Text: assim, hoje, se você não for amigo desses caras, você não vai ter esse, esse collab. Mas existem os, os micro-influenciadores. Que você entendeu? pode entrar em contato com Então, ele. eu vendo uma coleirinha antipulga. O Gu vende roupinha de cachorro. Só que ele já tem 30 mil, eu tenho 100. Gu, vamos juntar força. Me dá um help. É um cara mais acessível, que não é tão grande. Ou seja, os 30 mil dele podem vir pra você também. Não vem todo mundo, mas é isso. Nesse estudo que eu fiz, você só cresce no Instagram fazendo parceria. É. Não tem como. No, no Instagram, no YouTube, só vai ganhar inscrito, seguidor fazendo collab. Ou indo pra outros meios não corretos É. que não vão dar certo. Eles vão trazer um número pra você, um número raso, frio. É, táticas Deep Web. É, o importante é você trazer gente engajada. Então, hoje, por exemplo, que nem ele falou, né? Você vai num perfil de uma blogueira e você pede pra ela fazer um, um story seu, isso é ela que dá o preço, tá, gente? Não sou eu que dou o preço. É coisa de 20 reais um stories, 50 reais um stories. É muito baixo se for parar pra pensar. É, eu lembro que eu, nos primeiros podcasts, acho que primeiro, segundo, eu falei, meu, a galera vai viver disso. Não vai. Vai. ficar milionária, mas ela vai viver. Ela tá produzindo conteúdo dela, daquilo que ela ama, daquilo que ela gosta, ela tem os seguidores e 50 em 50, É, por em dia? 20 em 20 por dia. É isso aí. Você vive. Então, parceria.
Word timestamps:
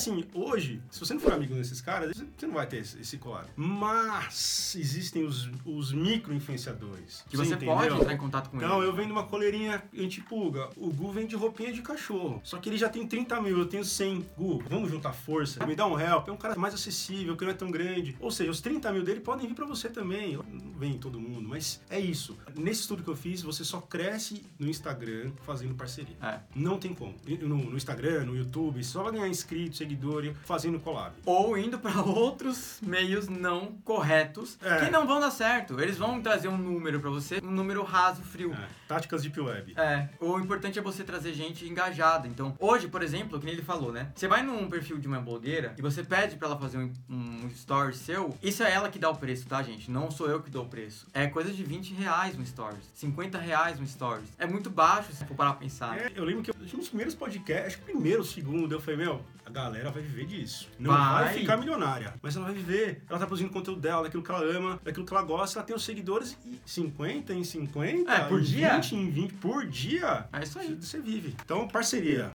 assim, 0.00 0.24
hoje, 0.34 0.80
se 0.90 0.98
você 0.98 1.12
não 1.14 1.20
for 1.20 1.32
amigo 1.32 1.54
desses 1.54 1.80
caras, 1.80 2.16
você 2.16 2.46
não 2.46 2.54
vai 2.54 2.66
ter 2.66 2.78
esse, 2.78 3.00
esse 3.00 3.18
collab. 3.18 3.46
Mas 3.56 4.74
existem 4.78 5.24
os, 5.24 5.50
os 5.64 5.92
micro-influenciadores. 5.92 7.24
Que 7.28 7.36
você 7.36 7.54
entendeu? 7.54 7.74
pode 7.74 7.94
entrar 7.94 8.12
em 8.12 8.16
contato 8.16 8.50
com 8.50 8.56
Então, 8.56 8.78
ele. 8.78 8.88
eu 8.88 8.94
vendo 8.94 9.10
uma 9.10 9.24
coleirinha 9.24 9.82
antipulga. 9.98 10.70
O 10.76 10.90
Gu 10.90 11.12
vende 11.12 11.36
roupinha 11.36 11.72
de 11.72 11.82
cachorro. 11.82 12.40
Só 12.44 12.58
que 12.58 12.68
ele 12.68 12.78
já 12.78 12.88
tem 12.88 13.06
30 13.06 13.40
mil, 13.40 13.58
eu 13.58 13.66
tenho 13.66 13.84
100. 13.84 14.26
Gu, 14.36 14.62
vamos 14.68 14.90
juntar 14.90 15.12
força. 15.12 15.64
Me 15.66 15.74
dá 15.76 15.86
um 15.86 15.98
help. 15.98 16.28
É 16.28 16.32
um 16.32 16.36
cara 16.36 16.56
mais 16.56 16.74
acessível, 16.74 17.36
que 17.36 17.44
não 17.44 17.50
é 17.50 17.54
tão 17.54 17.70
grande. 17.70 18.16
Ou 18.20 18.30
seja, 18.30 18.50
os 18.50 18.60
30 18.60 18.90
mil 18.92 19.02
dele 19.04 19.20
podem 19.20 19.46
vir 19.46 19.54
pra 19.54 19.66
você 19.66 19.88
também. 19.88 20.36
Não 20.36 20.72
vem 20.78 20.98
todo 20.98 21.20
mundo, 21.20 21.46
mas 21.48 21.80
é 21.90 22.00
isso. 22.00 22.36
Nesse 22.56 22.82
estudo 22.82 23.02
que 23.02 23.10
eu 23.10 23.16
fiz, 23.16 23.42
você 23.42 23.64
só 23.64 23.80
cresce 23.80 24.42
no 24.58 24.68
Instagram 24.68 25.32
fazendo 25.42 25.74
parceria. 25.74 26.16
É. 26.22 26.40
Não 26.54 26.78
tem 26.78 26.94
como. 26.94 27.14
No, 27.42 27.56
no 27.70 27.76
Instagram, 27.76 28.24
no 28.24 28.36
YouTube, 28.36 28.82
só 28.82 29.02
vai 29.02 29.12
ganhar 29.12 29.28
inscrito, 29.28 29.76
seguidor 29.94 30.32
fazendo 30.44 30.78
collab. 30.78 31.12
Ou 31.26 31.58
indo 31.58 31.78
pra 31.78 32.00
outros 32.02 32.78
meios 32.82 33.28
não 33.28 33.72
corretos 33.84 34.56
É. 34.62 34.84
que 34.84 34.90
não 34.90 35.06
vão 35.06 35.20
dar 35.20 35.30
certo. 35.30 35.80
Eles 35.80 35.96
vão 35.96 36.20
trazer 36.22 36.48
um 36.48 36.56
número 36.56 37.00
pra 37.00 37.10
você, 37.10 37.40
um 37.42 37.50
número 37.50 37.82
raso, 37.82 38.22
frio. 38.22 38.52
É, 38.52 38.68
táticas 38.86 39.22
Deep 39.22 39.40
Web. 39.40 39.74
É, 39.76 40.08
o 40.20 40.38
importante 40.38 40.78
é 40.78 40.82
você 40.82 41.02
trazer 41.02 41.32
gente 41.34 41.66
engajada. 41.66 42.28
Então, 42.28 42.54
hoje, 42.58 42.88
por 42.88 43.02
exemplo, 43.02 43.38
que 43.38 43.44
nem 43.46 43.54
ele 43.54 43.62
falou, 43.62 43.92
né? 43.92 44.10
Você 44.14 44.28
vai 44.28 44.42
num 44.42 44.68
perfil 44.68 44.98
de 44.98 45.08
uma 45.08 45.20
blogueira 45.20 45.74
e 45.76 45.82
você 45.82 46.02
pede 46.02 46.36
pra 46.36 46.48
ela 46.48 46.58
fazer 46.58 46.78
um, 46.78 46.92
um 47.08 47.48
story 47.54 47.94
seu, 47.96 48.36
isso 48.42 48.62
é 48.62 48.72
ela 48.72 48.88
que 48.88 48.98
dá 48.98 49.10
o 49.10 49.16
preço, 49.16 49.46
tá, 49.46 49.62
gente? 49.62 49.90
Não 49.90 50.10
sou 50.10 50.28
eu 50.28 50.40
que 50.40 50.50
dou 50.50 50.64
o 50.64 50.68
preço. 50.68 51.06
É 51.12 51.26
coisa 51.26 51.50
de 51.52 51.62
20 51.64 51.94
reais 51.94 52.38
um 52.38 52.44
stories, 52.44 52.84
50 52.94 53.38
reais 53.38 53.80
um 53.80 53.86
stories. 53.86 54.28
É 54.38 54.46
muito 54.46 54.70
baixo 54.70 55.12
se 55.12 55.24
for 55.24 55.34
parar 55.36 55.52
pra 55.52 55.60
pensar. 55.60 55.98
É, 55.98 56.12
eu 56.14 56.24
lembro 56.24 56.42
que 56.42 56.50
eu, 56.50 56.54
nos 56.76 56.88
primeiros 56.88 57.14
podcasts, 57.14 57.66
acho 57.66 57.78
que 57.78 57.84
primeiro, 57.84 58.24
segundo, 58.24 58.72
eu 58.72 58.80
falei, 58.80 58.96
meu, 59.04 59.22
a 59.44 59.50
galera 59.80 59.90
vai 59.90 60.02
viver 60.02 60.26
disso. 60.26 60.68
Não 60.78 60.92
vai. 60.92 61.24
Vai. 61.24 61.34
ficar 61.34 61.56
milionária, 61.56 62.14
mas 62.22 62.36
ela 62.36 62.46
vai 62.46 62.54
viver. 62.54 63.02
Ela 63.08 63.18
tá 63.18 63.26
produzindo 63.26 63.50
conteúdo 63.52 63.80
dela, 63.80 64.02
daquilo 64.04 64.22
que 64.22 64.30
ela 64.30 64.42
ama, 64.44 64.80
daquilo 64.84 65.06
que 65.06 65.12
ela 65.12 65.22
gosta, 65.22 65.58
ela 65.58 65.66
tem 65.66 65.74
os 65.74 65.84
seguidores 65.84 66.36
e 66.44 66.60
50 66.64 67.32
em 67.32 67.44
50, 67.44 68.10
É, 68.12 68.20
por 68.28 68.40
em 68.40 68.44
dia? 68.44 68.74
20 68.74 68.94
em 68.96 69.10
20 69.10 69.34
por 69.34 69.66
dia. 69.66 70.28
É 70.32 70.42
isso 70.42 70.58
aí. 70.58 70.74
Você 70.74 71.00
vive. 71.00 71.34
Então, 71.44 71.66
parceria. 71.68 72.30